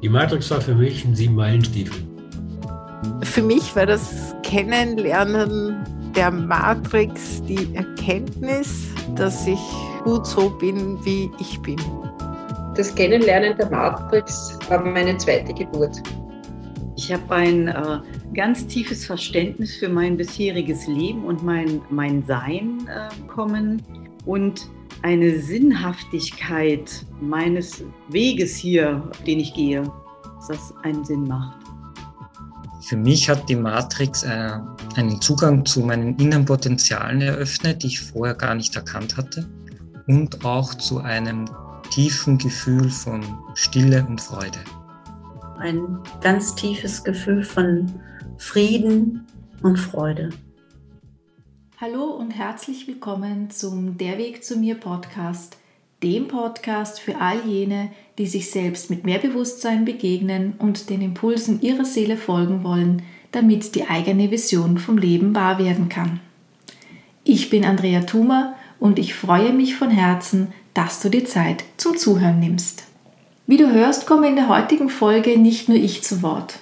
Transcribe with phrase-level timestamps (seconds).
[0.00, 1.96] Die Matrix war für mich ein Sieben-Meilen-Stiefel.
[3.22, 9.58] Für mich war das Kennenlernen der Matrix die Erkenntnis, dass ich
[10.04, 11.78] gut so bin, wie ich bin.
[12.76, 16.00] Das Kennenlernen der Matrix war meine zweite Geburt.
[16.96, 17.98] Ich habe ein äh,
[18.34, 23.82] ganz tiefes Verständnis für mein bisheriges Leben und mein, mein Sein äh, bekommen
[24.26, 24.68] und
[25.02, 29.82] eine Sinnhaftigkeit meines Weges hier, den ich gehe,
[30.36, 31.56] dass das einen Sinn macht.
[32.82, 34.58] Für mich hat die Matrix äh,
[34.96, 39.46] einen Zugang zu meinen inneren Potenzialen eröffnet, die ich vorher gar nicht erkannt hatte
[40.06, 41.44] und auch zu einem
[41.90, 43.22] tiefen Gefühl von
[43.54, 44.58] Stille und Freude.
[45.58, 47.92] Ein ganz tiefes Gefühl von
[48.38, 49.26] Frieden
[49.62, 50.30] und Freude.
[51.80, 55.58] Hallo und herzlich willkommen zum Der Weg zu mir Podcast,
[56.02, 61.62] dem Podcast für all jene, die sich selbst mit mehr Bewusstsein begegnen und den Impulsen
[61.62, 66.18] ihrer Seele folgen wollen, damit die eigene Vision vom Leben wahr werden kann.
[67.22, 71.96] Ich bin Andrea Thumer und ich freue mich von Herzen, dass du dir Zeit zum
[71.96, 72.88] Zuhören nimmst.
[73.46, 76.58] Wie du hörst, komme in der heutigen Folge nicht nur ich zu Wort.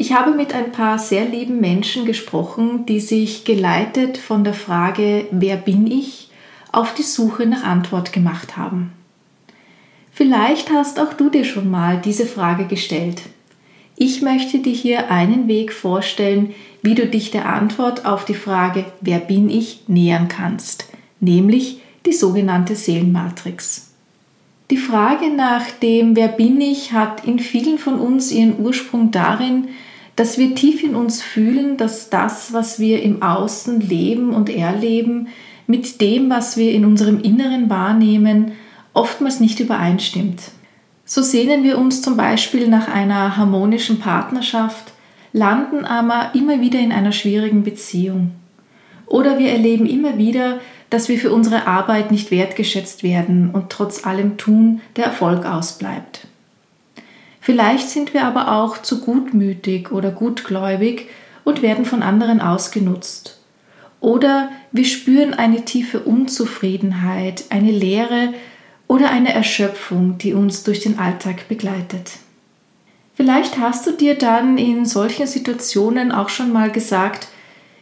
[0.00, 5.26] Ich habe mit ein paar sehr lieben Menschen gesprochen, die sich geleitet von der Frage,
[5.32, 6.30] wer bin ich,
[6.70, 8.92] auf die Suche nach Antwort gemacht haben.
[10.12, 13.22] Vielleicht hast auch du dir schon mal diese Frage gestellt.
[13.96, 18.84] Ich möchte dir hier einen Weg vorstellen, wie du dich der Antwort auf die Frage,
[19.00, 23.90] wer bin ich, nähern kannst, nämlich die sogenannte Seelenmatrix.
[24.70, 29.68] Die Frage nach dem Wer bin ich hat in vielen von uns ihren Ursprung darin,
[30.18, 35.28] dass wir tief in uns fühlen, dass das, was wir im Außen leben und erleben,
[35.68, 38.50] mit dem, was wir in unserem Inneren wahrnehmen,
[38.94, 40.42] oftmals nicht übereinstimmt.
[41.04, 44.92] So sehnen wir uns zum Beispiel nach einer harmonischen Partnerschaft,
[45.32, 48.32] landen aber immer wieder in einer schwierigen Beziehung.
[49.06, 50.58] Oder wir erleben immer wieder,
[50.90, 56.27] dass wir für unsere Arbeit nicht wertgeschätzt werden und trotz allem Tun der Erfolg ausbleibt.
[57.48, 61.06] Vielleicht sind wir aber auch zu gutmütig oder gutgläubig
[61.44, 63.40] und werden von anderen ausgenutzt.
[64.00, 68.34] Oder wir spüren eine tiefe Unzufriedenheit, eine Leere
[68.86, 72.18] oder eine Erschöpfung, die uns durch den Alltag begleitet.
[73.14, 77.28] Vielleicht hast du dir dann in solchen Situationen auch schon mal gesagt,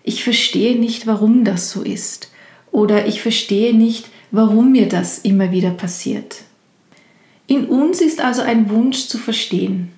[0.05, 2.31] ich verstehe nicht, warum das so ist.
[2.71, 6.46] Oder ich verstehe nicht, warum mir das immer wieder passiert.
[7.47, 9.93] In uns ist also ein Wunsch zu verstehen.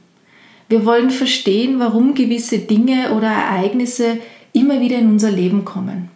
[0.69, 4.19] Wir wollen verstehen, warum gewisse Dinge oder Ereignisse
[4.53, 6.10] immer wieder in unser Leben kommen.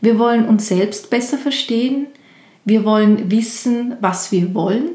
[0.00, 2.06] Wir wollen uns selbst besser verstehen,
[2.64, 4.90] wir wollen wissen, was wir wollen,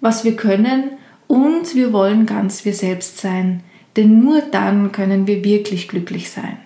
[0.00, 0.92] was wir können
[1.26, 3.62] und wir wollen ganz wir selbst sein,
[3.96, 6.58] denn nur dann können wir wirklich glücklich sein.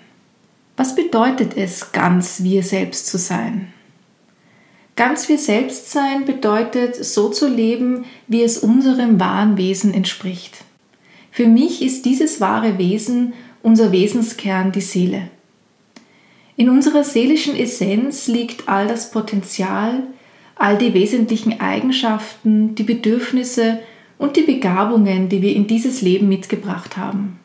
[0.77, 3.73] Was bedeutet es, ganz wir selbst zu sein?
[4.99, 10.65] Ganz wir selbst sein bedeutet, so zu leben, wie es unserem wahren Wesen entspricht.
[11.31, 13.33] Für mich ist dieses wahre Wesen
[13.63, 15.29] unser Wesenskern die Seele.
[16.57, 20.03] In unserer seelischen Essenz liegt all das Potenzial,
[20.57, 23.79] all die wesentlichen Eigenschaften, die Bedürfnisse
[24.19, 27.39] und die Begabungen, die wir in dieses Leben mitgebracht haben.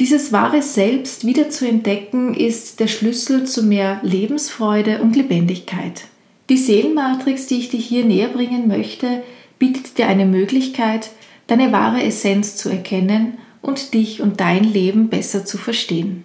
[0.00, 6.04] Dieses wahre Selbst wieder zu entdecken, ist der Schlüssel zu mehr Lebensfreude und Lebendigkeit.
[6.48, 9.22] Die Seelenmatrix, die ich dir hier näher bringen möchte,
[9.58, 11.10] bietet dir eine Möglichkeit,
[11.48, 16.24] deine wahre Essenz zu erkennen und dich und dein Leben besser zu verstehen.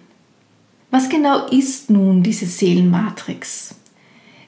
[0.90, 3.74] Was genau ist nun diese Seelenmatrix?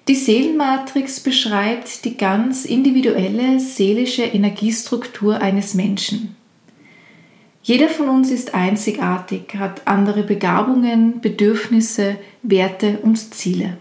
[0.09, 6.38] Die Seelenmatrix beschreibt die ganz individuelle seelische Energiestruktur eines Menschen.
[7.69, 13.77] Jeder von uns ist einzigartig, hat andere Begabungen, Bedürfnisse, Werte und Ziele.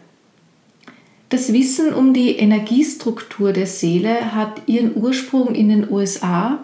[1.29, 6.61] Das Wissen um die Energiestruktur der Seele hat ihren Ursprung in den USA,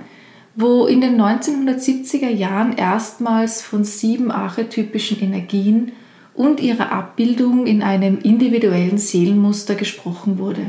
[0.58, 5.94] wo in den 1970er Jahren erstmals von sieben archetypischen Energien
[6.34, 10.66] und ihrer Abbildung in einem individuellen Seelenmuster gesprochen wurde.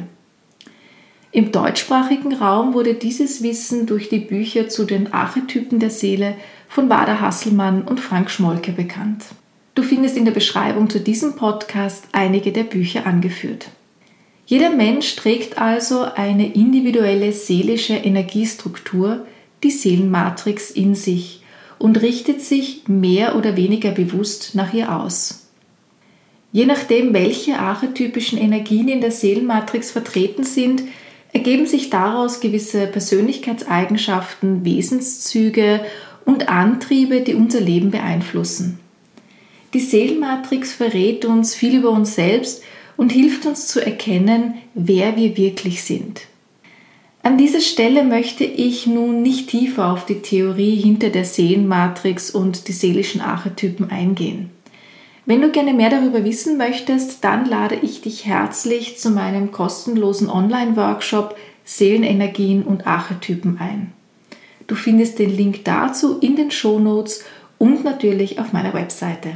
[1.34, 6.36] Im deutschsprachigen Raum wurde dieses Wissen durch die Bücher zu den Archetypen der Seele
[6.68, 9.24] von Wada Hasselmann und Frank Schmolke bekannt.
[9.74, 13.66] Du findest in der Beschreibung zu diesem Podcast einige der Bücher angeführt.
[14.46, 19.26] Jeder Mensch trägt also eine individuelle seelische Energiestruktur,
[19.64, 21.42] die Seelenmatrix in sich
[21.80, 25.48] und richtet sich mehr oder weniger bewusst nach ihr aus.
[26.52, 30.84] Je nachdem, welche archetypischen Energien in der Seelenmatrix vertreten sind,
[31.34, 35.84] ergeben sich daraus gewisse Persönlichkeitseigenschaften, Wesenszüge
[36.24, 38.78] und Antriebe, die unser Leben beeinflussen.
[39.74, 42.62] Die Seelenmatrix verrät uns viel über uns selbst
[42.96, 46.22] und hilft uns zu erkennen, wer wir wirklich sind.
[47.24, 52.68] An dieser Stelle möchte ich nun nicht tiefer auf die Theorie hinter der Seelenmatrix und
[52.68, 54.50] die seelischen Archetypen eingehen.
[55.26, 60.28] Wenn du gerne mehr darüber wissen möchtest, dann lade ich dich herzlich zu meinem kostenlosen
[60.28, 61.34] Online-Workshop
[61.64, 63.92] Seelenenergien und Archetypen ein.
[64.66, 67.24] Du findest den Link dazu in den Shownotes
[67.56, 69.30] und natürlich auf meiner Webseite.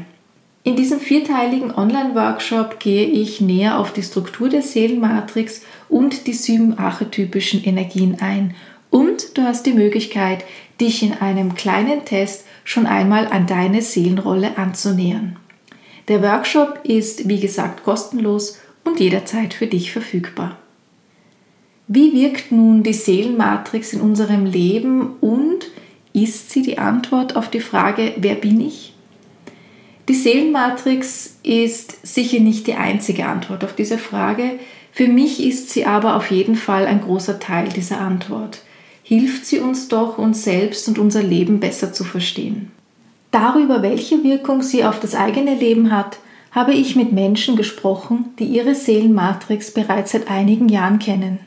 [0.62, 6.76] In diesem vierteiligen Online-Workshop gehe ich näher auf die Struktur der Seelenmatrix und die sieben
[6.76, 8.54] archetypischen Energien ein
[8.90, 10.44] und du hast die Möglichkeit,
[10.78, 15.36] dich in einem kleinen Test schon einmal an deine Seelenrolle anzunähern.
[16.08, 20.58] Der Workshop ist, wie gesagt, kostenlos und jederzeit für dich verfügbar.
[21.86, 25.66] Wie wirkt nun die Seelenmatrix in unserem Leben und
[26.12, 28.94] ist sie die Antwort auf die Frage, wer bin ich?
[30.08, 34.58] Die Seelenmatrix ist sicher nicht die einzige Antwort auf diese Frage.
[34.92, 38.62] Für mich ist sie aber auf jeden Fall ein großer Teil dieser Antwort.
[39.02, 42.70] Hilft sie uns doch, uns selbst und unser Leben besser zu verstehen.
[43.30, 46.18] Darüber, welche Wirkung sie auf das eigene Leben hat,
[46.50, 51.40] habe ich mit Menschen gesprochen, die ihre Seelenmatrix bereits seit einigen Jahren kennen.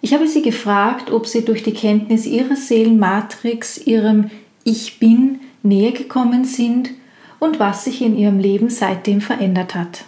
[0.00, 4.30] Ich habe sie gefragt, ob sie durch die Kenntnis ihrer Seelenmatrix ihrem
[4.62, 6.90] Ich bin näher gekommen sind
[7.40, 10.04] und was sich in ihrem Leben seitdem verändert hat.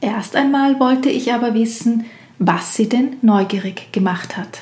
[0.00, 2.04] Erst einmal wollte ich aber wissen,
[2.38, 4.60] was sie denn neugierig gemacht hat.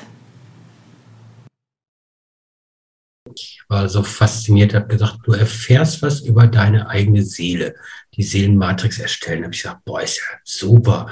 [3.35, 7.75] Ich war so fasziniert, habe gesagt, du erfährst was über deine eigene Seele,
[8.15, 9.43] die Seelenmatrix erstellen.
[9.43, 11.09] Habe ich gesagt, boah, ist ja super.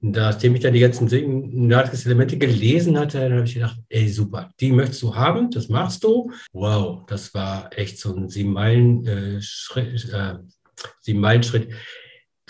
[0.00, 4.50] Und nachdem ich dann die ganzen Matrix-Elemente gelesen hatte, dann habe ich gedacht, ey, super,
[4.58, 6.32] die möchtest du haben, das machst du.
[6.52, 10.12] Wow, das war echt so ein Sieben-Meilen-Schritt.
[10.12, 10.34] Äh,
[11.00, 11.68] Sieben Meilen -Schritt.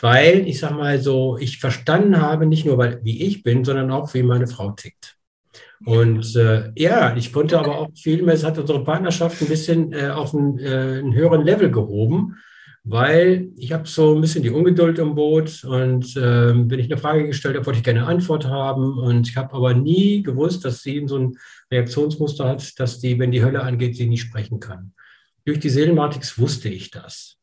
[0.00, 3.90] Weil, ich sag mal so, ich verstanden habe, nicht nur, weil, wie ich bin, sondern
[3.90, 5.17] auch, wie meine Frau tickt.
[5.84, 9.92] Und äh, ja, ich konnte aber auch viel mehr, es hat unsere Partnerschaft ein bisschen
[9.92, 12.36] äh, auf einen, äh, einen, höheren Level gehoben,
[12.82, 17.00] weil ich habe so ein bisschen die Ungeduld im Boot und äh, wenn ich eine
[17.00, 20.64] Frage gestellt habe, wollte ich gerne eine Antwort haben und ich habe aber nie gewusst,
[20.64, 21.38] dass sie so ein
[21.70, 24.94] Reaktionsmuster hat, dass die, wenn die Hölle angeht, sie nicht sprechen kann.
[25.44, 27.38] Durch die Seelenmatrix wusste ich das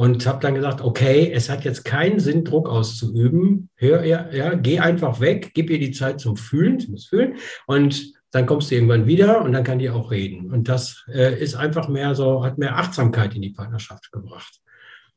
[0.00, 3.68] und habe dann gesagt, okay, es hat jetzt keinen Sinn, Druck auszuüben.
[3.76, 7.34] Hör, ja, ja, geh einfach weg, gib ihr die Zeit zum Fühlen, zum Fühlen
[7.66, 10.50] und dann kommst du irgendwann wieder und dann kann die auch reden.
[10.50, 14.62] Und das äh, ist einfach mehr so, hat mehr Achtsamkeit in die Partnerschaft gebracht.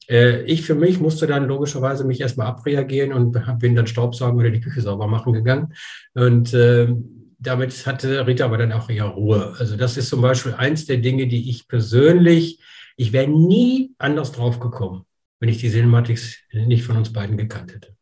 [0.10, 4.50] Äh, ich für mich musste dann logischerweise mich erstmal abreagieren und bin dann Staubsaugen oder
[4.50, 5.74] die Küche sauber machen gegangen.
[6.14, 6.94] Und äh,
[7.40, 9.54] damit hatte Rita aber dann auch ihre Ruhe.
[9.58, 12.60] Also das ist zum Beispiel eins der Dinge, die ich persönlich
[12.96, 15.06] ich wäre nie anders drauf gekommen,
[15.40, 17.96] wenn ich die Seelenmatrix nicht von uns beiden gekannt hätte.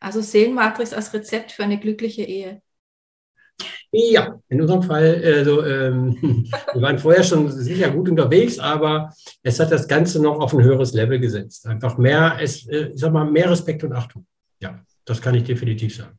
[0.00, 2.60] Also Seelenmatrix als Rezept für eine glückliche Ehe.
[3.90, 6.16] Ja, in unserem Fall, also, ähm,
[6.72, 10.64] wir waren vorher schon sicher gut unterwegs, aber es hat das Ganze noch auf ein
[10.64, 11.66] höheres Level gesetzt.
[11.66, 14.26] Einfach mehr, es, äh, ich sag mal, mehr Respekt und Achtung.
[14.60, 16.18] Ja, das kann ich definitiv sagen.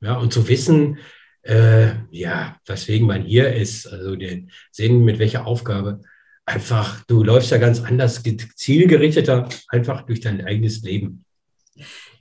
[0.00, 0.98] Ja, und zu wissen,
[1.42, 6.02] äh, ja, weswegen man hier ist, also den sehen, mit welcher Aufgabe
[6.46, 8.22] einfach, du läufst ja ganz anders,
[8.56, 11.24] zielgerichteter, einfach durch dein eigenes Leben.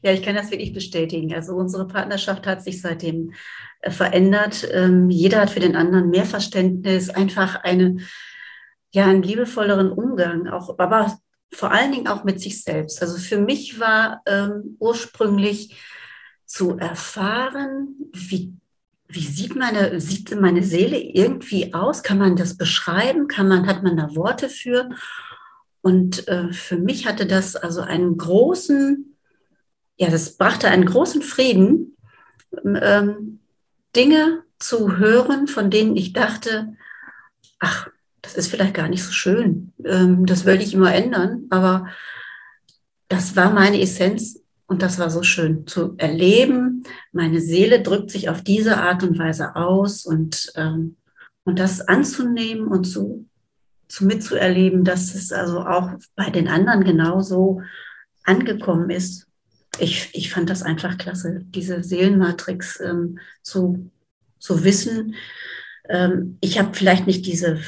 [0.04, 1.34] Ja, ich kann das wirklich bestätigen.
[1.34, 3.34] Also unsere Partnerschaft hat sich seitdem
[3.82, 4.68] äh, verändert.
[4.72, 7.98] Ähm, jeder hat für den anderen mehr Verständnis, einfach eine,
[8.92, 11.18] ja, einen liebevolleren Umgang, auch, aber
[11.54, 13.02] vor allen Dingen auch mit sich selbst.
[13.02, 15.78] Also für mich war ähm, ursprünglich
[16.46, 18.54] zu erfahren, wie
[19.14, 22.04] wie sieht meine, sieht meine Seele irgendwie aus?
[22.04, 23.28] Kann man das beschreiben?
[23.28, 24.90] Kann man, hat man da Worte für?
[25.82, 29.16] Und äh, für mich hatte das also einen großen,
[29.98, 31.98] ja, das brachte einen großen Frieden,
[32.64, 33.40] ähm,
[33.96, 36.76] Dinge zu hören, von denen ich dachte,
[37.60, 37.90] ach,
[38.22, 39.74] das ist vielleicht gar nicht so schön.
[39.84, 41.88] Ähm, das würde ich immer ändern, aber
[43.08, 44.41] das war meine Essenz
[44.72, 46.84] und das war so schön zu erleben.
[47.12, 50.96] Meine Seele drückt sich auf diese Art und Weise aus und, ähm,
[51.44, 53.28] und das anzunehmen und zu,
[53.90, 57.62] zu mitzuerleben, dass es also auch bei den anderen genauso
[58.24, 59.28] angekommen ist.
[59.78, 63.92] Ich, ich fand das einfach klasse, diese Seelenmatrix ähm, zu,
[64.40, 65.16] zu wissen.
[65.90, 67.60] Ähm, ich habe vielleicht nicht diese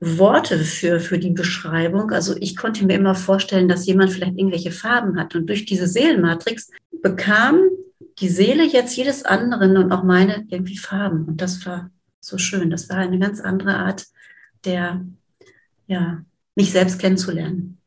[0.00, 2.10] Worte für, für die Beschreibung.
[2.10, 5.34] Also ich konnte mir immer vorstellen, dass jemand vielleicht irgendwelche Farben hat.
[5.34, 6.70] Und durch diese Seelenmatrix
[7.02, 7.60] bekam
[8.18, 11.26] die Seele jetzt jedes anderen und auch meine irgendwie Farben.
[11.26, 11.90] Und das war
[12.20, 12.70] so schön.
[12.70, 14.06] Das war eine ganz andere Art
[14.64, 15.04] der,
[15.86, 17.78] ja, mich selbst kennenzulernen.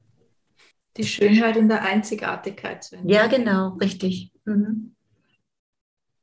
[0.97, 3.13] Die Schönheit in der Einzigartigkeit zu entdecken.
[3.13, 4.31] Ja, genau, richtig.
[4.45, 4.95] Mhm.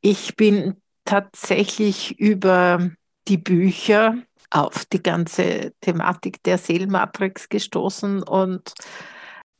[0.00, 2.90] Ich bin tatsächlich über
[3.26, 8.72] die Bücher auf die ganze Thematik der Seelenmatrix gestoßen und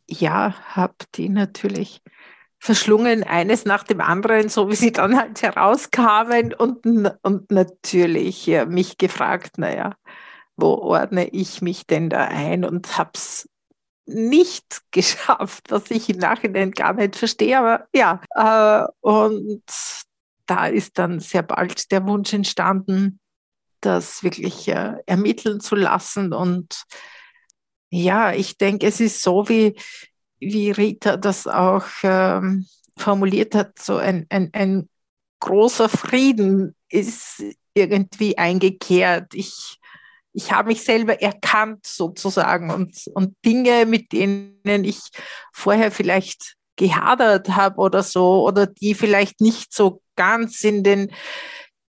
[0.09, 2.03] ja, habe die natürlich
[2.59, 6.85] verschlungen, eines nach dem anderen, so wie sie dann halt herauskamen und,
[7.23, 9.95] und natürlich ja, mich gefragt, naja,
[10.57, 12.65] wo ordne ich mich denn da ein?
[12.65, 13.49] Und habe es
[14.05, 19.63] nicht geschafft, was ich im Nachhinein gar nicht verstehe, aber ja, äh, und
[20.47, 23.20] da ist dann sehr bald der Wunsch entstanden,
[23.81, 26.85] das wirklich äh, ermitteln zu lassen und
[27.91, 29.75] ja, ich denke, es ist so, wie,
[30.39, 34.89] wie Rita das auch ähm, formuliert hat, so ein, ein, ein
[35.41, 37.43] großer Frieden ist
[37.75, 39.35] irgendwie eingekehrt.
[39.35, 39.79] Ich,
[40.33, 45.01] ich habe mich selber erkannt sozusagen und, und Dinge, mit denen ich
[45.53, 51.13] vorher vielleicht gehadert habe oder so, oder die vielleicht nicht so ganz in den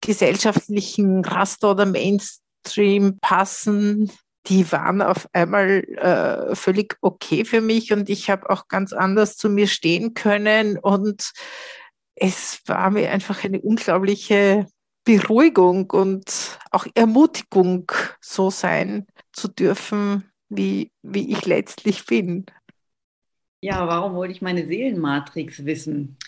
[0.00, 4.10] gesellschaftlichen Raster oder Mainstream passen,
[4.46, 9.36] die waren auf einmal äh, völlig okay für mich und ich habe auch ganz anders
[9.36, 11.32] zu mir stehen können und
[12.14, 14.66] es war mir einfach eine unglaubliche
[15.04, 22.46] Beruhigung und auch Ermutigung, so sein zu dürfen, wie, wie ich letztlich bin.
[23.60, 26.18] Ja, warum wollte ich meine Seelenmatrix wissen?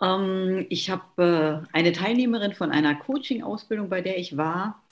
[0.00, 4.82] Ähm, ich habe äh, eine Teilnehmerin von einer Coaching-Ausbildung, bei der ich war,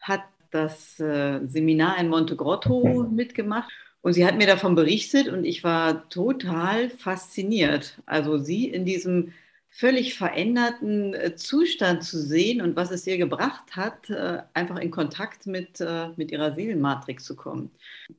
[0.00, 3.70] hat das äh, Seminar in Monte Grotto mitgemacht
[4.02, 7.98] und sie hat mir davon berichtet und ich war total fasziniert.
[8.06, 9.32] Also sie in diesem
[9.70, 14.90] völlig veränderten äh, Zustand zu sehen und was es ihr gebracht hat, äh, einfach in
[14.90, 17.70] Kontakt mit, äh, mit ihrer Seelenmatrix zu kommen.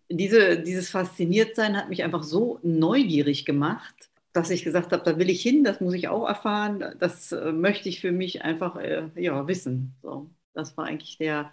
[0.10, 4.03] Diese, dieses Fasziniertsein hat mich einfach so neugierig gemacht,
[4.34, 7.88] dass ich gesagt habe, da will ich hin, das muss ich auch erfahren, das möchte
[7.88, 8.78] ich für mich einfach
[9.16, 9.96] ja, wissen.
[10.02, 11.52] So, das war eigentlich der,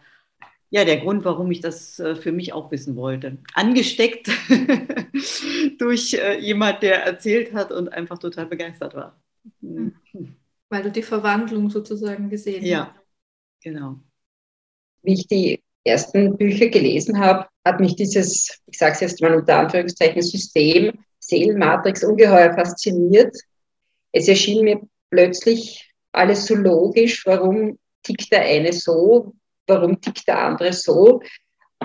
[0.71, 3.37] ja, der Grund, warum ich das für mich auch wissen wollte.
[3.55, 4.31] Angesteckt
[5.79, 9.21] durch jemand, der erzählt hat und einfach total begeistert war.
[9.61, 9.95] Mhm.
[10.71, 12.95] Weil du die Verwandlung sozusagen gesehen ja, hast.
[12.95, 13.97] Ja, genau.
[15.03, 19.35] Wie ich die ersten Bücher gelesen habe, hat mich dieses, ich sage es jetzt mal
[19.35, 20.93] unter Anführungszeichen, System
[21.31, 23.37] Seelenmatrix ungeheuer fasziniert.
[24.13, 29.33] Es erschien mir plötzlich alles so logisch, warum tickt der eine so,
[29.67, 31.21] warum tickt der andere so.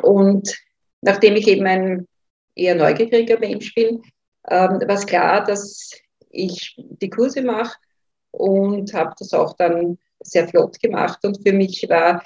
[0.02, 0.56] Und
[1.02, 2.08] nachdem ich eben ein
[2.56, 4.02] eher neugieriger Mensch bin,
[4.50, 5.92] ähm, war es klar, dass
[6.30, 7.78] ich die Kurse mache
[8.32, 11.20] und habe das auch dann sehr flott gemacht.
[11.24, 12.24] Und für mich war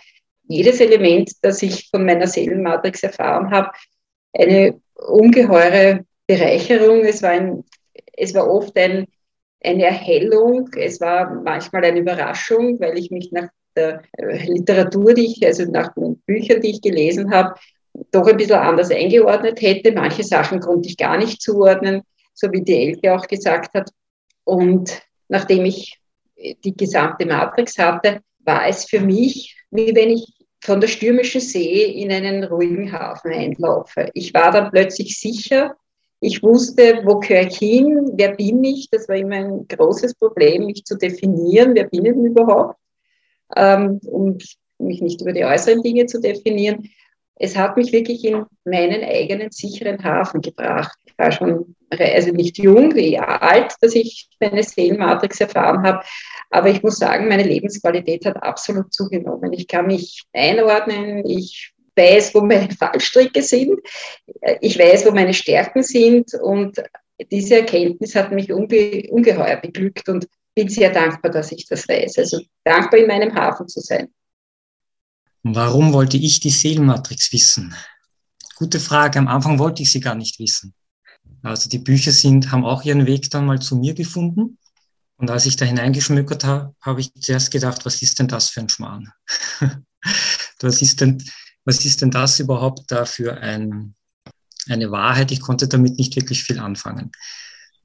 [0.48, 3.72] jedes Element, das ich von meiner Seelenmatrix erfahren habe,
[4.34, 7.02] eine ungeheure Bereicherung.
[7.06, 7.64] Es war, ein,
[8.16, 9.08] es war oft ein,
[9.64, 15.46] eine Erhellung, es war manchmal eine Überraschung, weil ich mich nach der Literatur, die ich,
[15.46, 17.56] also nach den Büchern, die ich gelesen habe,
[18.12, 19.92] doch ein bisschen anders eingeordnet hätte.
[19.92, 22.04] Manche Sachen konnte ich gar nicht zuordnen,
[22.36, 23.90] so wie die Elke auch gesagt hat.
[24.44, 26.00] Und nachdem ich
[26.64, 30.28] die gesamte Matrix hatte, war es für mich, wie wenn ich
[30.64, 34.10] von der stürmischen See in einen ruhigen Hafen einlaufe.
[34.14, 35.76] Ich war dann plötzlich sicher.
[36.22, 38.90] Ich wusste, wo gehöre ich hin, wer bin ich.
[38.90, 42.78] Das war immer ein großes Problem, mich zu definieren, wer bin ich überhaupt,
[43.56, 44.44] ähm, und
[44.80, 46.90] mich nicht über die äußeren Dinge zu definieren.
[47.36, 50.98] Es hat mich wirklich in meinen eigenen sicheren Hafen gebracht.
[51.06, 56.04] Ich war schon also nicht jung, alt, dass ich meine Seelenmatrix erfahren habe.
[56.50, 59.54] Aber ich muss sagen, meine Lebensqualität hat absolut zugenommen.
[59.54, 63.80] Ich kann mich einordnen, ich weiß, wo meine Fallstricke sind,
[64.62, 66.82] ich weiß, wo meine Stärken sind und
[67.32, 72.18] diese Erkenntnis hat mich unge ungeheuer beglückt und bin sehr dankbar, dass ich das weiß.
[72.18, 74.10] Also dankbar in meinem Hafen zu sein.
[75.44, 77.76] Warum wollte ich die Seelenmatrix wissen?
[78.56, 79.20] Gute Frage.
[79.20, 80.74] Am Anfang wollte ich sie gar nicht wissen.
[81.42, 84.58] Also die Bücher sind, haben auch ihren Weg dann mal zu mir gefunden.
[85.16, 88.62] Und als ich da hineingeschmückert habe, habe ich zuerst gedacht, was ist denn das für
[88.62, 89.12] ein Schmarrn?
[90.60, 91.24] was, ist denn,
[91.66, 93.96] was ist denn das überhaupt da für ein,
[94.68, 95.32] eine Wahrheit?
[95.32, 97.12] Ich konnte damit nicht wirklich viel anfangen.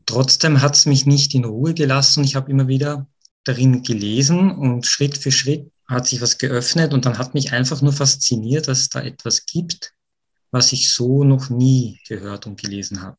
[0.06, 2.24] Trotzdem hat es mich nicht in Ruhe gelassen.
[2.24, 3.06] Ich habe immer wieder
[3.44, 7.82] darin gelesen und Schritt für Schritt hat sich was geöffnet und dann hat mich einfach
[7.82, 9.92] nur fasziniert, dass es da etwas gibt,
[10.50, 13.18] was ich so noch nie gehört und gelesen habe.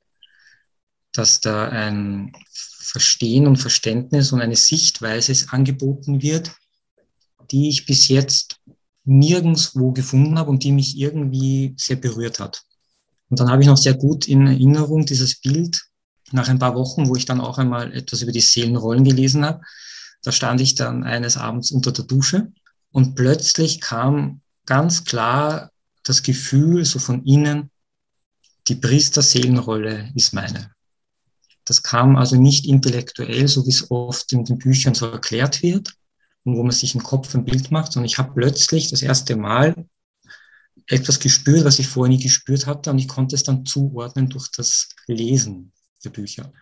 [1.14, 6.52] dass da ein Verstehen und Verständnis und eine Sichtweise angeboten wird,
[7.52, 8.60] die ich bis jetzt
[9.06, 12.64] nirgendswo gefunden habe und die mich irgendwie sehr berührt hat.
[13.30, 15.82] Und dann habe ich noch sehr gut in Erinnerung dieses Bild
[16.32, 19.62] nach ein paar Wochen, wo ich dann auch einmal etwas über die Seelenrollen gelesen habe.
[20.24, 22.52] Da stand ich dann eines Abends unter der Dusche
[22.92, 25.72] und plötzlich kam ganz klar
[26.04, 27.70] das Gefühl so von innen,
[28.68, 30.72] die Priester-Seelenrolle ist meine.
[31.66, 35.96] Das kam also nicht intellektuell, so wie es oft in den Büchern so erklärt wird
[36.46, 39.36] und wo man sich im Kopf ein Bild macht, sondern ich habe plötzlich das erste
[39.36, 39.76] Mal
[40.88, 44.50] etwas gespürt, was ich vorher nie gespürt hatte und ich konnte es dann zuordnen durch
[44.56, 45.74] das Lesen
[46.04, 46.54] der Bücher.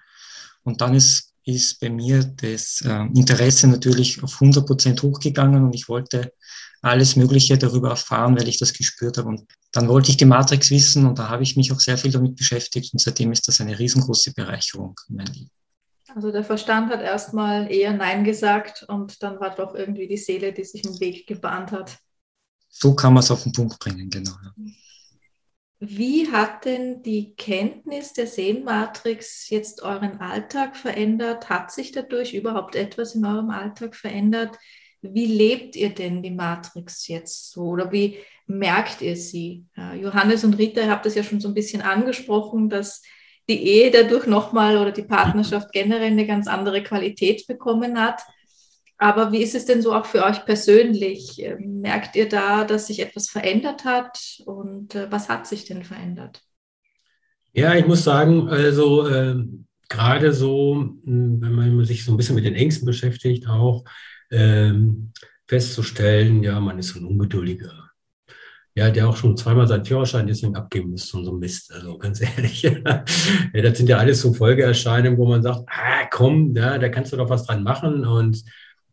[0.63, 5.75] Und dann ist, ist bei mir das äh, Interesse natürlich auf 100 Prozent hochgegangen und
[5.75, 6.31] ich wollte
[6.81, 9.29] alles Mögliche darüber erfahren, weil ich das gespürt habe.
[9.29, 12.11] Und dann wollte ich die Matrix wissen und da habe ich mich auch sehr viel
[12.11, 15.62] damit beschäftigt und seitdem ist das eine riesengroße Bereicherung in meinem Leben.
[16.15, 20.53] Also der Verstand hat erstmal eher Nein gesagt und dann war doch irgendwie die Seele,
[20.53, 21.97] die sich einen Weg gebahnt hat.
[22.69, 24.31] So kann man es auf den Punkt bringen, genau.
[25.79, 31.49] Wie hat denn die Kenntnis der Seelenmatrix jetzt euren Alltag verändert?
[31.49, 34.57] Hat sich dadurch überhaupt etwas in eurem Alltag verändert?
[35.01, 38.17] Wie lebt ihr denn die Matrix jetzt so oder wie
[38.47, 39.65] merkt ihr sie?
[39.99, 43.01] Johannes und Rita, ihr habt das ja schon so ein bisschen angesprochen, dass
[43.49, 48.21] die Ehe dadurch nochmal oder die Partnerschaft generell eine ganz andere Qualität bekommen hat.
[48.97, 51.41] Aber wie ist es denn so auch für euch persönlich?
[51.41, 55.83] Ähm, merkt ihr da, dass sich etwas verändert hat und äh, was hat sich denn
[55.83, 56.41] verändert?
[57.51, 59.35] Ja, ich muss sagen, also äh,
[59.89, 63.83] gerade so, hm, wenn man sich so ein bisschen mit den Ängsten beschäftigt, auch
[64.31, 65.11] ähm,
[65.47, 67.82] festzustellen, ja, man ist so ein Ungeduldiger.
[68.75, 71.71] Ja, der auch schon zweimal seinen Führerschein deswegen abgeben müsste und so Mist.
[71.71, 72.63] Also ganz ehrlich.
[72.63, 73.03] ja,
[73.53, 77.17] das sind ja alles so Folgeerscheinungen, wo man sagt, ah, komm, ja, da kannst du
[77.17, 78.05] doch was dran machen.
[78.05, 78.43] Und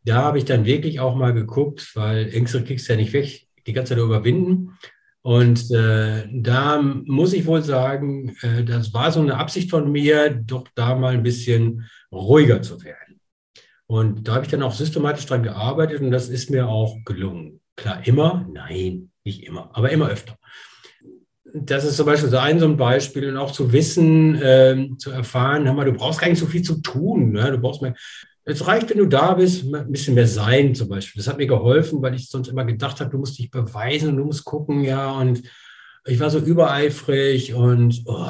[0.04, 3.46] da habe ich dann wirklich auch mal geguckt, weil Ängste kriegst du ja nicht weg,
[3.66, 4.76] die ganze Zeit überwinden.
[5.22, 10.30] Und äh, da muss ich wohl sagen, äh, das war so eine Absicht von mir,
[10.30, 13.20] doch da mal ein bisschen ruhiger zu werden.
[13.86, 17.60] Und da habe ich dann auch systematisch dran gearbeitet und das ist mir auch gelungen.
[17.76, 18.46] Klar, immer?
[18.50, 20.36] Nein, nicht immer, aber immer öfter.
[21.52, 25.10] Das ist zum Beispiel so ein, so ein Beispiel und auch zu wissen, äh, zu
[25.10, 27.32] erfahren, hör mal, du brauchst gar nicht so viel zu tun.
[27.32, 27.50] Ne?
[27.50, 27.94] Du brauchst mehr.
[28.44, 31.20] Es reicht, wenn du da bist, ein bisschen mehr sein zum Beispiel.
[31.20, 34.24] Das hat mir geholfen, weil ich sonst immer gedacht habe, du musst dich beweisen, du
[34.24, 35.12] musst gucken, ja.
[35.12, 35.42] Und
[36.06, 38.26] ich war so übereifrig und oh,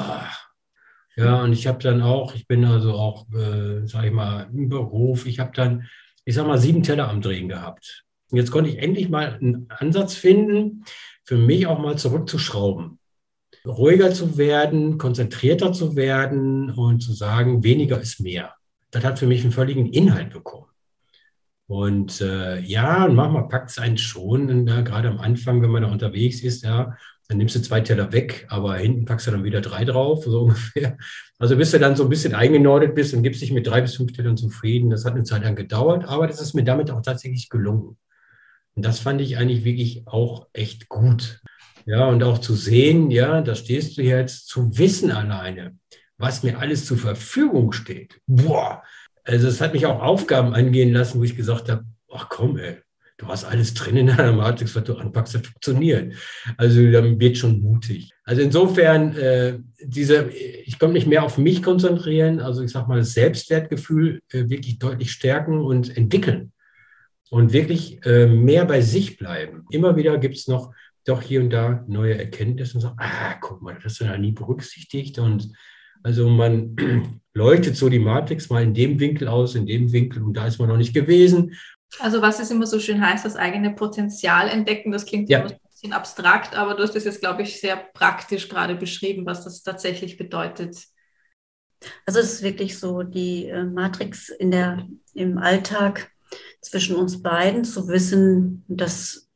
[1.15, 4.69] ja, und ich habe dann auch, ich bin also auch, äh, sage ich mal, im
[4.69, 5.87] Beruf, ich habe dann,
[6.25, 8.05] ich sage mal, sieben Teller am Drehen gehabt.
[8.31, 10.85] Und jetzt konnte ich endlich mal einen Ansatz finden,
[11.23, 12.97] für mich auch mal zurückzuschrauben.
[13.65, 18.55] Ruhiger zu werden, konzentrierter zu werden und zu sagen, weniger ist mehr.
[18.89, 20.65] Das hat für mich einen völligen Inhalt bekommen.
[21.67, 25.91] Und äh, ja, manchmal packt es einen schon, ja, gerade am Anfang, wenn man da
[25.91, 26.97] unterwegs ist, ja,
[27.29, 30.41] dann nimmst du zwei Teller weg, aber hinten packst du dann wieder drei drauf, so
[30.43, 30.97] ungefähr.
[31.39, 33.95] Also bis du dann so ein bisschen eingenordet bist und gibst dich mit drei bis
[33.95, 34.89] fünf Tellern zufrieden.
[34.89, 37.95] Das hat eine Zeit lang gedauert, aber das ist mir damit auch tatsächlich gelungen.
[38.75, 41.41] Das fand ich eigentlich wirklich auch echt gut.
[41.85, 45.77] Ja, und auch zu sehen, ja, da stehst du jetzt, zu wissen alleine,
[46.17, 48.21] was mir alles zur Verfügung steht.
[48.27, 48.83] Boah,
[49.23, 52.77] also es hat mich auch Aufgaben angehen lassen, wo ich gesagt habe, ach komm, ey,
[53.17, 56.13] du hast alles drin in deiner Matrix, was du anpackst, das funktioniert.
[56.57, 58.11] Also dann wird schon mutig.
[58.23, 62.99] Also insofern, äh, diese, ich konnte mich mehr auf mich konzentrieren, also ich sag mal,
[62.99, 66.51] das Selbstwertgefühl äh, wirklich deutlich stärken und entwickeln.
[67.31, 69.63] Und wirklich äh, mehr bei sich bleiben.
[69.71, 70.73] Immer wieder gibt es noch
[71.05, 74.17] doch hier und da neue Erkenntnisse und so, ah, guck mal, das hast du ja
[74.17, 75.17] nie berücksichtigt.
[75.17, 75.51] Und
[76.03, 76.75] also man
[77.33, 80.59] leuchtet so die Matrix mal in dem Winkel aus, in dem Winkel und da ist
[80.59, 81.57] man noch nicht gewesen.
[81.99, 85.39] Also was es immer so schön heißt, das eigene Potenzial entdecken, das klingt ja.
[85.39, 89.25] immer ein bisschen abstrakt, aber du hast das jetzt, glaube ich, sehr praktisch gerade beschrieben,
[89.25, 90.85] was das tatsächlich bedeutet.
[92.05, 96.11] Also es ist wirklich so, die äh, Matrix in der, im Alltag
[96.61, 99.27] zwischen uns beiden zu wissen, das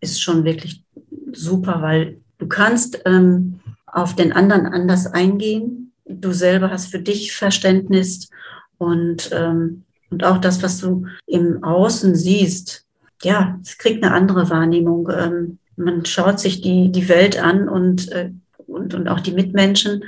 [0.00, 0.84] ist schon wirklich
[1.32, 5.92] super, weil du kannst ähm, auf den anderen anders eingehen.
[6.04, 8.30] Du selber hast für dich Verständnis
[8.78, 12.86] und ähm, und auch das, was du im Außen siehst,
[13.22, 15.08] ja, es kriegt eine andere Wahrnehmung.
[15.10, 18.30] Ähm, man schaut sich die, die Welt an und, äh,
[18.66, 20.04] und, und auch die Mitmenschen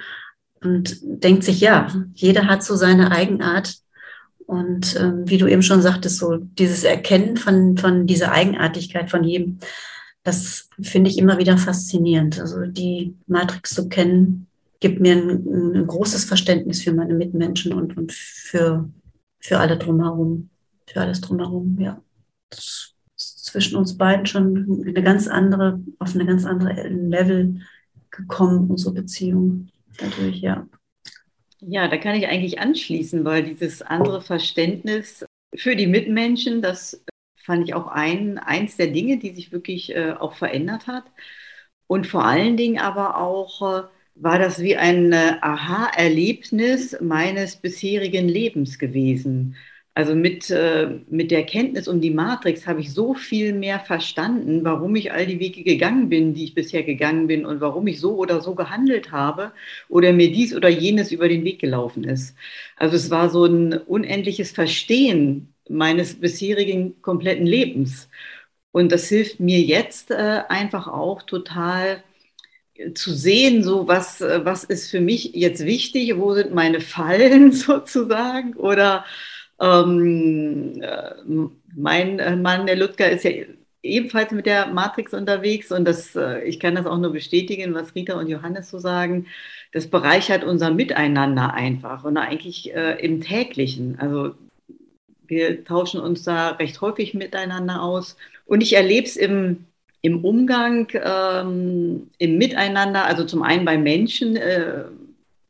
[0.62, 3.76] und denkt sich, ja, jeder hat so seine Eigenart.
[4.50, 9.22] Und ähm, wie du eben schon sagtest, so dieses Erkennen von, von dieser Eigenartigkeit von
[9.22, 9.60] jedem,
[10.24, 12.40] das finde ich immer wieder faszinierend.
[12.40, 14.48] Also die Matrix zu kennen,
[14.80, 18.90] gibt mir ein, ein, großes Verständnis für meine Mitmenschen und, und für,
[19.38, 20.50] für alle drumherum,
[20.84, 22.02] für alles drumherum, ja.
[22.48, 27.60] Das ist zwischen uns beiden schon eine ganz andere, auf eine ganz andere Level
[28.10, 30.66] gekommen, unsere Beziehung dadurch, ja.
[31.60, 37.04] Ja, da kann ich eigentlich anschließen, weil dieses andere Verständnis für die Mitmenschen, das
[37.36, 41.04] fand ich auch ein, eins der Dinge, die sich wirklich äh, auch verändert hat.
[41.86, 48.28] Und vor allen Dingen aber auch äh, war das wie ein äh, Aha-Erlebnis meines bisherigen
[48.28, 49.56] Lebens gewesen.
[50.00, 54.64] Also mit, äh, mit der Kenntnis um die Matrix habe ich so viel mehr verstanden,
[54.64, 58.00] warum ich all die Wege gegangen bin, die ich bisher gegangen bin und warum ich
[58.00, 59.52] so oder so gehandelt habe
[59.90, 62.34] oder mir dies oder jenes über den Weg gelaufen ist.
[62.76, 68.08] Also es war so ein unendliches Verstehen meines bisherigen kompletten Lebens.
[68.72, 72.02] Und das hilft mir jetzt äh, einfach auch total
[72.74, 76.80] äh, zu sehen, so was, äh, was ist für mich jetzt wichtig, wo sind meine
[76.80, 79.04] Fallen sozusagen oder
[79.60, 81.14] ähm, äh,
[81.74, 83.30] mein Mann, der Ludger, ist ja
[83.82, 88.18] ebenfalls mit der Matrix unterwegs und das, ich kann das auch nur bestätigen, was Rita
[88.18, 89.26] und Johannes so sagen.
[89.72, 93.98] Das bereichert unser Miteinander einfach und eigentlich äh, im täglichen.
[93.98, 94.34] Also
[95.30, 98.16] wir tauschen uns da recht häufig miteinander aus.
[98.46, 99.64] Und ich erlebe es im,
[100.02, 104.84] im Umgang, ähm, im Miteinander, also zum einen bei Menschen, äh,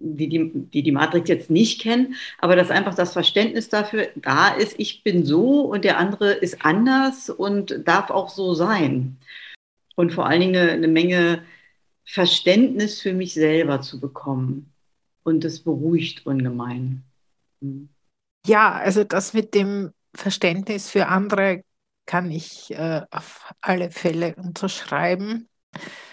[0.01, 4.49] die, die, die die Matrix jetzt nicht kennen, aber dass einfach das Verständnis dafür da
[4.49, 9.19] ist, ich bin so und der andere ist anders und darf auch so sein.
[9.95, 11.43] Und vor allen Dingen eine, eine Menge
[12.05, 14.73] Verständnis für mich selber zu bekommen.
[15.23, 17.05] Und das beruhigt ungemein.
[17.61, 17.91] Mhm.
[18.47, 21.63] Ja, also das mit dem Verständnis für andere
[22.07, 25.49] kann ich äh, auf alle Fälle unterschreiben.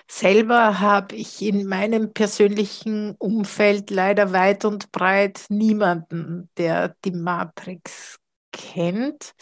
[0.10, 8.18] Selber habe ich in meinem persönlichen Umfeld leider weit und breit niemanden, der die Matrix
[8.54, 9.34] kennt.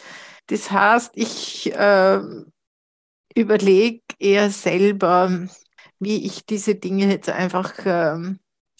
[0.48, 2.20] Das heißt, ich äh,
[3.34, 5.46] überlege eher selber,
[6.00, 8.34] wie ich diese Dinge jetzt einfach äh,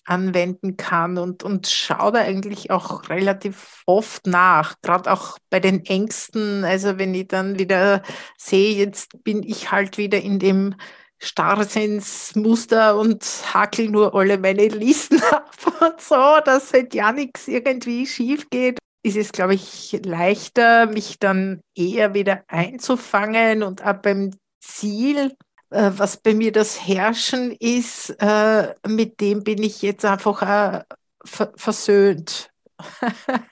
[0.05, 5.85] anwenden kann und, und schaue da eigentlich auch relativ oft nach, gerade auch bei den
[5.85, 6.65] Ängsten.
[6.65, 8.03] Also wenn ich dann wieder
[8.37, 10.75] sehe, jetzt bin ich halt wieder in dem
[11.19, 15.51] Starrsinnsmuster und hakel nur alle meine Listen ab
[15.81, 21.21] und so, dass halt ja nichts irgendwie schief geht ist es, glaube ich, leichter, mich
[21.21, 25.31] dann eher wieder einzufangen und ab beim Ziel
[25.71, 30.85] äh, was bei mir das Herrschen ist, äh, mit dem bin ich jetzt einfach äh,
[31.25, 32.51] versöhnt.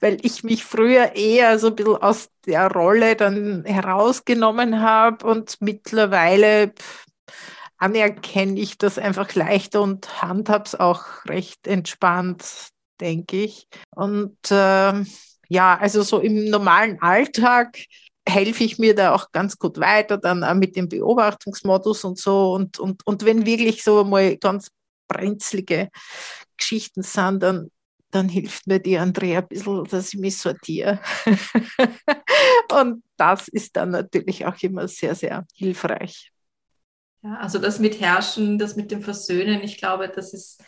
[0.00, 5.56] Weil ich mich früher eher so ein bisschen aus der Rolle dann herausgenommen habe und
[5.60, 6.72] mittlerweile
[7.78, 13.68] anerkenne ich das einfach leichter und handhabe es auch recht entspannt, denke ich.
[13.94, 15.04] Und äh,
[15.48, 17.78] ja, also so im normalen Alltag
[18.28, 22.52] helfe ich mir da auch ganz gut weiter, dann auch mit dem Beobachtungsmodus und so.
[22.52, 24.70] Und, und, und wenn wirklich so mal ganz
[25.08, 25.90] brenzlige
[26.56, 27.70] Geschichten sind, dann,
[28.10, 31.00] dann hilft mir die Andrea ein bisschen, dass ich mich sortiere.
[32.72, 36.32] und das ist dann natürlich auch immer sehr, sehr hilfreich.
[37.22, 40.62] Ja, also das mit Herrschen, das mit dem Versöhnen, ich glaube, das ist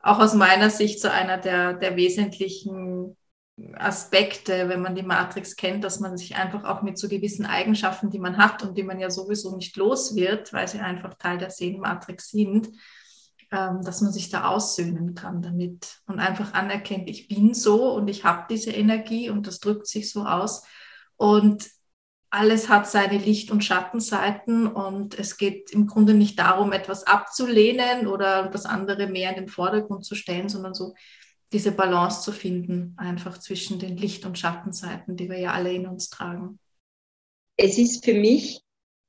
[0.00, 3.16] auch aus meiner Sicht so einer der, der wesentlichen
[3.74, 8.10] Aspekte, wenn man die Matrix kennt, dass man sich einfach auch mit so gewissen Eigenschaften,
[8.10, 11.38] die man hat und die man ja sowieso nicht los wird, weil sie einfach Teil
[11.38, 12.70] der Seelenmatrix sind,
[13.50, 18.24] dass man sich da aussöhnen kann damit und einfach anerkennt, ich bin so und ich
[18.24, 20.62] habe diese Energie und das drückt sich so aus
[21.16, 21.68] und
[22.30, 28.06] alles hat seine Licht- und Schattenseiten und es geht im Grunde nicht darum, etwas abzulehnen
[28.06, 30.94] oder das andere mehr in den Vordergrund zu stellen, sondern so
[31.52, 35.88] diese Balance zu finden, einfach zwischen den Licht- und Schattenseiten, die wir ja alle in
[35.88, 36.60] uns tragen.
[37.56, 38.60] Es ist für mich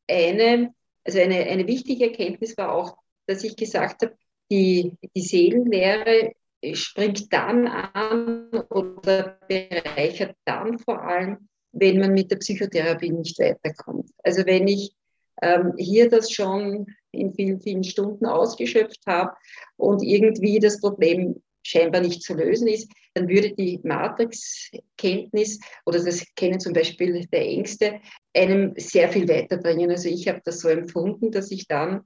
[0.09, 0.73] eine,
[1.03, 4.17] also eine, eine wichtige Erkenntnis war auch, dass ich gesagt habe,
[4.51, 6.33] die, die Seelenlehre
[6.73, 14.11] springt dann an oder bereichert dann vor allem, wenn man mit der Psychotherapie nicht weiterkommt.
[14.23, 14.93] Also wenn ich
[15.41, 19.31] ähm, hier das schon in vielen, vielen Stunden ausgeschöpft habe
[19.77, 26.25] und irgendwie das Problem scheinbar nicht zu lösen ist, dann würde die Matrix-Kenntnis oder das
[26.35, 27.99] Kennen zum Beispiel der Ängste
[28.33, 29.91] einem sehr viel weiterbringen.
[29.91, 32.01] Also ich habe das so empfunden, dass ich dann,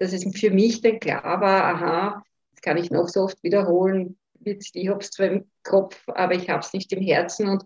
[0.00, 4.18] dass es für mich dann klar war, aha, das kann ich noch so oft wiederholen,
[4.42, 7.48] ich habe es zwar im Kopf, aber ich habe es nicht im Herzen.
[7.48, 7.64] Und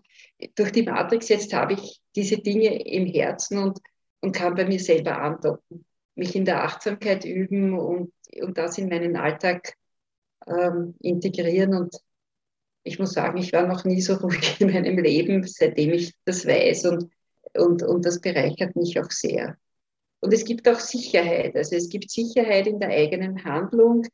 [0.55, 3.79] durch die Matrix jetzt habe ich diese Dinge im Herzen und,
[4.21, 8.89] und kann bei mir selber andocken, mich in der Achtsamkeit üben und, und das in
[8.89, 9.73] meinen Alltag
[10.47, 11.73] ähm, integrieren.
[11.73, 11.95] Und
[12.83, 16.45] ich muss sagen, ich war noch nie so ruhig in meinem Leben, seitdem ich das
[16.45, 16.85] weiß.
[16.87, 17.09] Und,
[17.53, 19.57] und, und das bereichert mich auch sehr.
[20.25, 21.55] Und es gibt auch Sicherheit.
[21.55, 24.07] Also es gibt Sicherheit in der eigenen Handlung,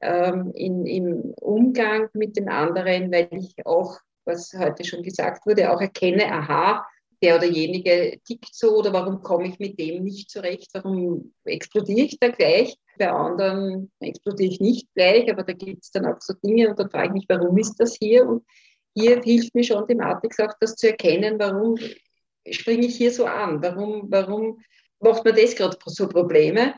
[0.00, 5.70] ähm, in, im Umgang mit den anderen, weil ich auch, was heute schon gesagt wurde,
[5.70, 6.86] auch erkenne, aha,
[7.22, 12.06] der oder jenige tickt so oder warum komme ich mit dem nicht zurecht, warum explodiere
[12.06, 12.74] ich da gleich.
[12.98, 16.78] Bei anderen explodiere ich nicht gleich, aber da gibt es dann auch so Dinge und
[16.78, 18.26] dann frage ich mich, warum ist das hier?
[18.26, 18.42] Und
[18.94, 21.76] hier hilft mir schon die Matrix auch, das zu erkennen, warum
[22.50, 23.62] springe ich hier so an?
[23.62, 24.62] Warum, warum
[25.00, 26.74] macht mir das gerade so Probleme?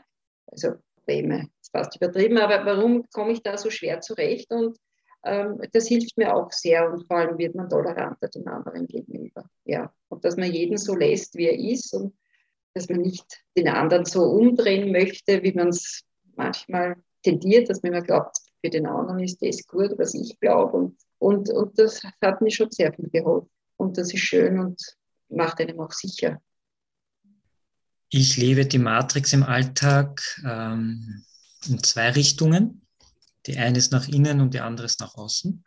[0.47, 4.51] Also Probleme, ist fast übertrieben, aber warum komme ich da so schwer zurecht?
[4.51, 4.77] Und
[5.23, 9.45] ähm, das hilft mir auch sehr und vor allem wird man toleranter den anderen gegenüber.
[9.65, 9.93] Ja.
[10.09, 12.15] Und dass man jeden so lässt, wie er ist und
[12.73, 16.03] dass man nicht den anderen so umdrehen möchte, wie man es
[16.35, 20.77] manchmal tendiert, dass man immer glaubt, für den anderen ist das gut, was ich glaube.
[20.77, 23.49] Und, und, und das hat mir schon sehr viel geholfen.
[23.77, 24.79] Und das ist schön und
[25.29, 26.39] macht einem auch sicher.
[28.13, 31.23] Ich lebe die Matrix im Alltag ähm,
[31.65, 32.85] in zwei Richtungen.
[33.45, 35.63] Die eine ist nach innen und die andere ist nach außen.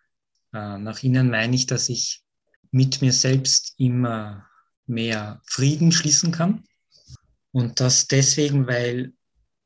[0.53, 2.23] Äh, nach innen meine ich, dass ich
[2.71, 4.47] mit mir selbst immer
[4.85, 6.65] mehr Frieden schließen kann.
[7.51, 9.15] Und das deswegen, weil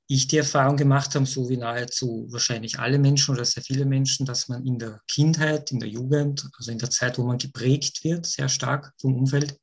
[0.06, 4.24] ich die Erfahrung gemacht habe, so wie nahezu wahrscheinlich alle Menschen oder sehr viele Menschen,
[4.24, 8.04] dass man in der Kindheit, in der Jugend, also in der Zeit, wo man geprägt
[8.04, 9.58] wird, sehr stark vom Umfeld,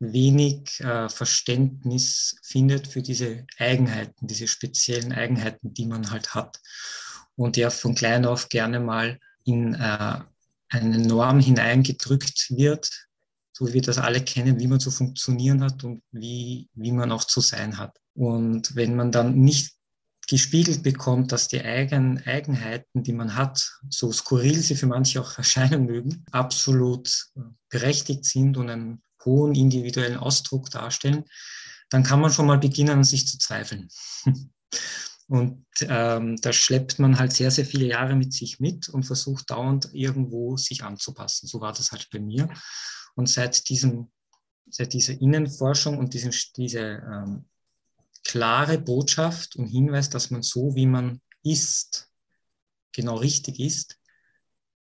[0.00, 6.58] wenig äh, Verständnis findet für diese Eigenheiten, diese speziellen Eigenheiten, die man halt hat
[7.36, 10.18] und der von klein auf gerne mal in äh,
[10.70, 12.90] eine Norm hineingedrückt wird,
[13.52, 17.12] so wie wir das alle kennen, wie man zu funktionieren hat und wie, wie man
[17.12, 17.98] auch zu sein hat.
[18.14, 19.74] Und wenn man dann nicht
[20.28, 25.36] gespiegelt bekommt, dass die eigenen Eigenheiten, die man hat, so skurril sie für manche auch
[25.38, 27.26] erscheinen mögen, absolut
[27.68, 31.24] berechtigt sind und einen hohen individuellen Ausdruck darstellen,
[31.88, 33.88] dann kann man schon mal beginnen, sich zu zweifeln.
[35.30, 39.48] Und ähm, da schleppt man halt sehr, sehr viele Jahre mit sich mit und versucht
[39.50, 41.46] dauernd irgendwo sich anzupassen.
[41.46, 42.48] So war das halt bei mir.
[43.14, 44.10] Und seit diesem,
[44.68, 47.48] seit dieser Innenforschung und diesem, diese ähm,
[48.24, 52.10] klare Botschaft und Hinweis, dass man so, wie man ist,
[52.92, 54.00] genau richtig ist,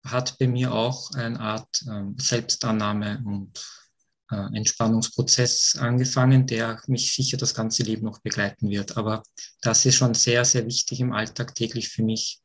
[0.06, 3.62] hat bei mir auch eine Art ähm, Selbstannahme und
[4.32, 8.98] äh, Entspannungsprozess angefangen, der mich sicher das ganze Leben noch begleiten wird.
[8.98, 9.24] Aber
[9.62, 12.42] das ist schon sehr, sehr wichtig im Alltag täglich für mich,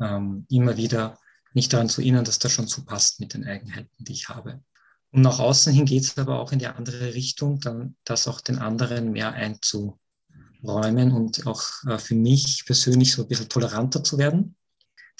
[0.00, 1.18] ähm, immer wieder
[1.54, 4.62] nicht daran zu erinnern, dass das schon so passt mit den Eigenheiten, die ich habe.
[5.10, 8.40] Und nach außen hin geht es aber auch in die andere Richtung, dann das auch
[8.40, 14.16] den anderen mehr einzuräumen und auch äh, für mich persönlich so ein bisschen toleranter zu
[14.16, 14.56] werden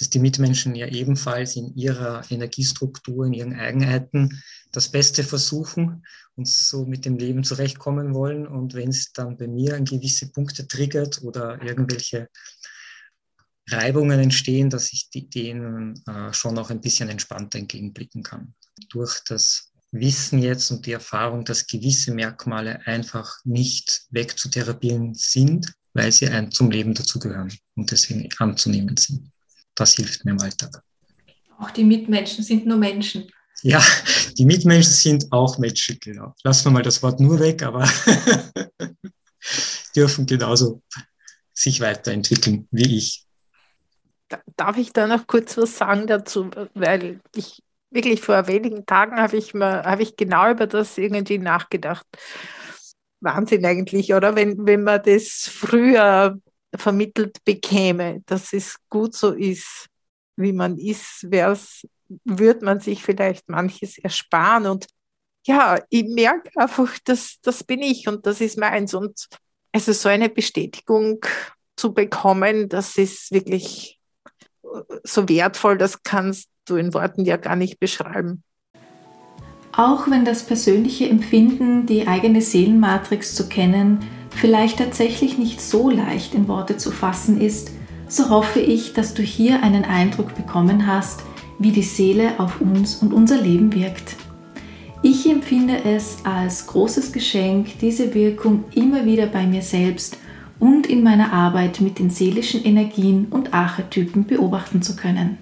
[0.03, 6.49] dass die Mitmenschen ja ebenfalls in ihrer Energiestruktur, in ihren Eigenheiten das Beste versuchen und
[6.49, 8.49] so mit dem Leben zurechtkommen wollen.
[8.49, 12.29] Und wenn es dann bei mir an gewisse Punkte triggert oder irgendwelche
[13.71, 18.55] Reibungen entstehen, dass ich denen äh, schon auch ein bisschen entspannter entgegenblicken kann.
[18.88, 26.11] Durch das Wissen jetzt und die Erfahrung, dass gewisse Merkmale einfach nicht wegzutherapieren sind, weil
[26.11, 29.31] sie zum Leben dazugehören und deswegen anzunehmen sind
[29.75, 30.83] das hilft mir im Alltag.
[31.59, 33.31] Auch die Mitmenschen sind nur Menschen.
[33.63, 33.81] Ja,
[34.37, 36.35] die Mitmenschen sind auch Menschen, genau.
[36.43, 37.89] Lassen wir mal das Wort nur weg, aber
[39.97, 40.83] dürfen genauso
[41.53, 43.25] sich weiterentwickeln wie ich.
[44.57, 46.51] Darf ich da noch kurz was sagen dazu?
[46.75, 51.39] Weil ich wirklich vor wenigen Tagen habe ich mal, habe ich genau über das irgendwie
[51.39, 52.07] nachgedacht.
[53.21, 54.35] Wahnsinn eigentlich, oder?
[54.35, 56.41] Wenn, wenn man das früher
[56.75, 59.87] vermittelt bekäme, dass es gut so ist,
[60.37, 61.27] wie man ist,
[62.25, 64.67] würde man sich vielleicht manches ersparen.
[64.67, 64.87] Und
[65.47, 68.95] ja, ich merke einfach, dass das bin ich und das ist meins.
[68.95, 69.29] Und
[69.73, 71.21] also so eine Bestätigung
[71.77, 73.99] zu bekommen, das ist wirklich
[75.05, 78.43] so wertvoll, das kannst du in Worten ja gar nicht beschreiben.
[79.75, 86.35] Auch wenn das persönliche Empfinden, die eigene Seelenmatrix zu kennen, vielleicht tatsächlich nicht so leicht
[86.35, 87.73] in Worte zu fassen ist,
[88.09, 91.23] so hoffe ich, dass du hier einen Eindruck bekommen hast,
[91.59, 94.16] wie die Seele auf uns und unser Leben wirkt.
[95.03, 100.16] Ich empfinde es als großes Geschenk, diese Wirkung immer wieder bei mir selbst
[100.61, 105.38] und in meiner Arbeit mit den seelischen Energien und Archetypen beobachten zu können.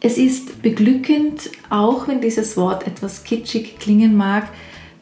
[0.00, 4.48] Es ist beglückend, auch wenn dieses Wort etwas kitschig klingen mag,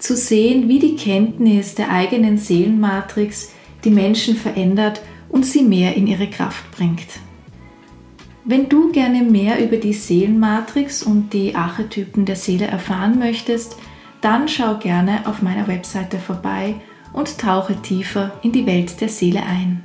[0.00, 3.52] zu sehen, wie die Kenntnis der eigenen Seelenmatrix
[3.84, 7.20] die Menschen verändert und sie mehr in ihre Kraft bringt.
[8.44, 13.76] Wenn du gerne mehr über die Seelenmatrix und die Archetypen der Seele erfahren möchtest,
[14.20, 16.74] dann schau gerne auf meiner Webseite vorbei
[17.12, 19.82] und tauche tiefer in die Welt der Seele ein.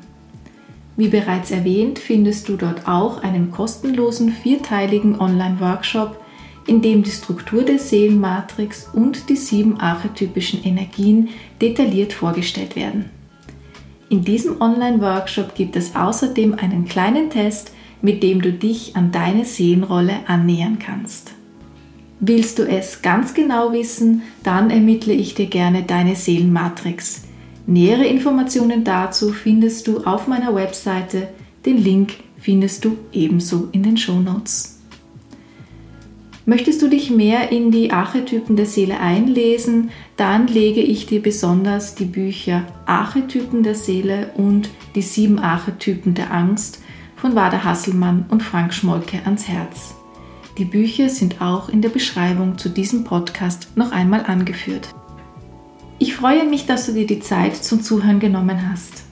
[0.97, 6.17] Wie bereits erwähnt, findest du dort auch einen kostenlosen vierteiligen Online-Workshop,
[6.67, 11.29] in dem die Struktur der Seelenmatrix und die sieben archetypischen Energien
[11.61, 13.05] detailliert vorgestellt werden.
[14.09, 19.45] In diesem Online-Workshop gibt es außerdem einen kleinen Test, mit dem du dich an deine
[19.45, 21.31] Seelenrolle annähern kannst.
[22.19, 27.23] Willst du es ganz genau wissen, dann ermittle ich dir gerne deine Seelenmatrix.
[27.67, 31.29] Nähere Informationen dazu findest du auf meiner Webseite.
[31.65, 34.74] Den Link findest du ebenso in den Show Notes.
[36.47, 41.95] Möchtest du dich mehr in die Archetypen der Seele einlesen, dann lege ich dir besonders
[41.95, 46.83] die Bücher Archetypen der Seele und die sieben Archetypen der Angst
[47.15, 49.95] von Wada Hasselmann und Frank Schmolke ans Herz.
[50.59, 54.89] Die Bücher sind auch in der Beschreibung zu diesem Podcast noch einmal angeführt.
[55.97, 59.03] Ich freue mich, dass du dir die Zeit zum Zuhören genommen hast.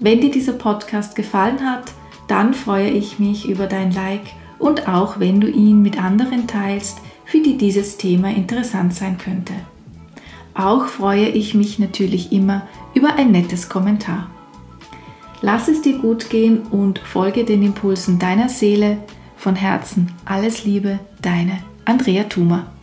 [0.00, 1.92] Wenn dir dieser Podcast gefallen hat,
[2.28, 4.26] dann freue ich mich über dein Like
[4.58, 9.54] und auch wenn du ihn mit anderen teilst, für die dieses Thema interessant sein könnte.
[10.54, 14.30] Auch freue ich mich natürlich immer über ein nettes Kommentar.
[15.40, 18.98] Lass es dir gut gehen und folge den Impulsen deiner Seele.
[19.36, 22.73] Von Herzen alles Liebe, deine Andrea Thumer.